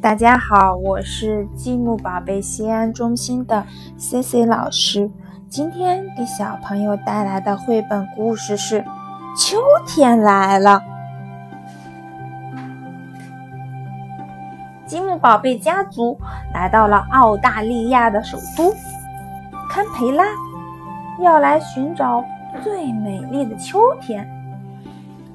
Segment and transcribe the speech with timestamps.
[0.00, 3.66] 大家好，我是积木宝贝西安中心的
[3.98, 5.10] C C 老师。
[5.50, 8.80] 今天给小朋友带来的绘本故事是
[9.38, 10.82] 《秋天来了》。
[14.86, 16.18] 积木宝贝家族
[16.54, 18.74] 来到了澳大利亚的首都
[19.68, 20.24] 堪培拉，
[21.22, 22.24] 要来寻找
[22.62, 24.26] 最美丽的秋天。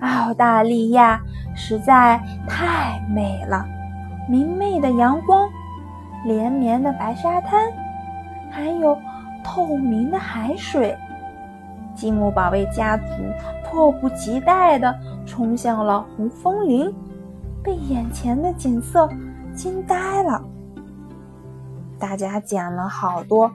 [0.00, 1.20] 澳大利亚
[1.54, 3.64] 实在太美了，
[4.28, 5.48] 明媚的阳光，
[6.24, 7.72] 连绵的白沙滩，
[8.50, 8.96] 还有
[9.42, 10.96] 透明的海水。
[11.94, 13.04] 积木宝贝家族
[13.64, 14.94] 迫不及待地
[15.26, 16.94] 冲向了红枫林，
[17.62, 19.08] 被眼前的景色
[19.56, 20.40] 惊呆了。
[21.98, 23.50] 大家捡了好多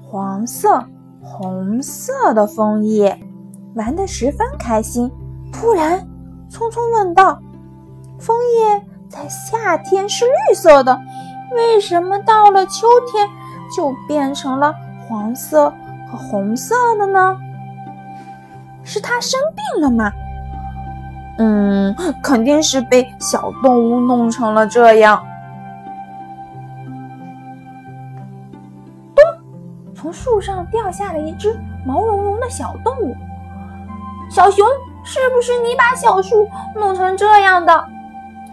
[0.00, 0.82] 黄色、
[1.20, 3.18] 红色的枫叶，
[3.74, 5.10] 玩得十分开心。
[5.52, 6.00] 突然，
[6.48, 7.38] 匆匆问道
[8.18, 8.82] ：“枫叶
[9.14, 11.00] 在夏天是绿色的，
[11.52, 13.28] 为什么到了秋天
[13.74, 14.74] 就变成了
[15.06, 15.72] 黄色
[16.10, 17.38] 和红色的呢？
[18.82, 20.10] 是它生病了吗
[21.38, 25.24] ？”“嗯，肯定是被小动物弄成了这样。”
[29.14, 29.24] 咚！
[29.94, 33.14] 从树上掉下了一只毛茸茸的小动物，
[34.28, 34.66] 小熊。
[35.06, 37.84] 是不是你把小树弄成这样的？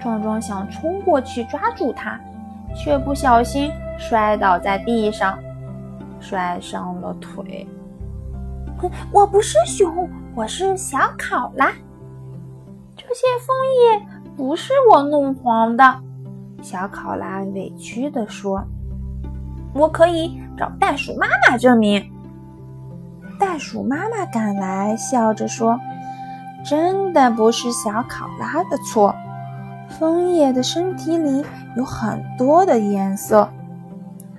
[0.01, 2.19] 壮壮想冲过去抓住它，
[2.75, 5.37] 却不小心摔倒在地上，
[6.19, 7.67] 摔伤了腿。
[9.11, 11.71] 我不是熊，我是小考拉。
[12.97, 15.99] 这些枫叶不是我弄黄的。
[16.63, 18.63] 小考拉委屈地说
[19.73, 22.11] ：“我可以找袋鼠妈妈证明。”
[23.39, 25.79] 袋鼠妈妈赶来，笑着说。
[26.63, 29.15] 真的不是小考拉的错。
[30.01, 33.47] 枫叶的身体里有很多的颜色。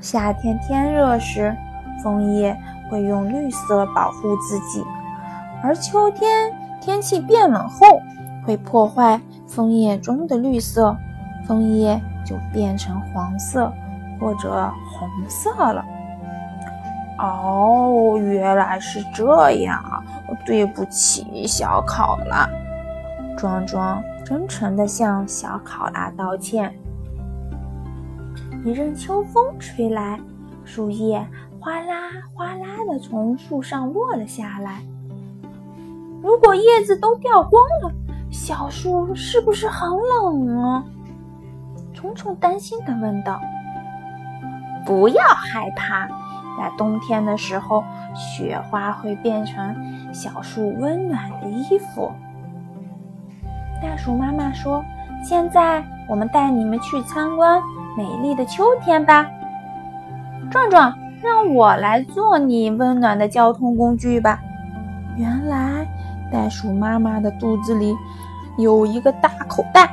[0.01, 1.57] 夏天天热时，
[2.03, 2.59] 枫叶
[2.91, 4.85] 会用绿色保护自己；
[5.63, 8.01] 而秋天天气变冷后，
[8.45, 10.97] 会破坏枫叶中的绿色，
[11.47, 13.73] 枫叶就变成黄色
[14.21, 14.69] 或者
[14.99, 15.85] 红色了。
[17.21, 20.03] 哦，原来是这样啊。
[20.45, 22.49] 对不起，小考拉。
[23.37, 26.75] 壮壮真诚地向小考拉道歉。
[28.65, 30.21] 一阵秋风吹来，
[30.65, 31.27] 树叶
[31.59, 31.95] 哗啦
[32.35, 34.81] 哗啦地从树上落了下来。
[36.23, 37.93] 如果叶子都掉光了，
[38.31, 40.85] 小树是不是很冷啊？
[41.93, 43.41] 虫虫担心地问道。
[44.87, 46.09] 不要害怕。
[46.59, 47.83] 在冬天的时候，
[48.15, 49.75] 雪花会变成
[50.13, 52.13] 小树温暖的衣服。
[53.83, 54.83] 大鼠妈妈说
[55.25, 57.61] ：“现在我们带你们去参观
[57.97, 59.29] 美丽的秋天吧。”
[60.49, 64.41] 壮壮，让我来做你温暖的交通工具吧。
[65.17, 65.85] 原来，
[66.31, 67.93] 袋鼠妈妈的肚子里
[68.57, 69.91] 有一个大口袋，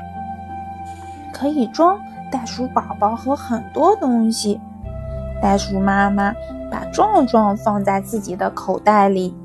[1.33, 1.99] 可以装
[2.31, 4.61] 袋鼠宝宝和很多东西。
[5.41, 6.31] 袋鼠妈妈
[6.69, 9.35] 把壮壮放在自己的口袋里，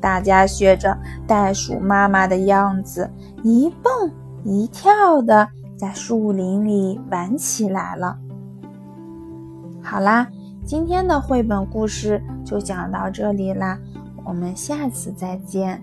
[0.00, 3.10] 大家学着袋鼠妈妈的样子，
[3.42, 4.10] 一蹦
[4.44, 8.18] 一跳的在树林里玩起来了。
[9.82, 10.26] 好啦，
[10.64, 13.78] 今天的绘本故事就讲到这里啦，
[14.24, 15.82] 我们下次再见。